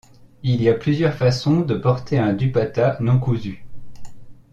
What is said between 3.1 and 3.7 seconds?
cousu.